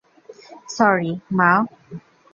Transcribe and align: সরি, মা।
সরি, 0.75 1.11
মা। 1.37 1.51